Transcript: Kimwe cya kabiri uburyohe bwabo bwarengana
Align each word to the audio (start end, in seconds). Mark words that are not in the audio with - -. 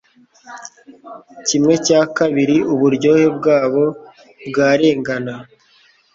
Kimwe 1.47 1.73
cya 1.85 2.01
kabiri 2.17 2.57
uburyohe 2.73 3.25
bwabo 3.37 3.83
bwarengana 4.47 5.33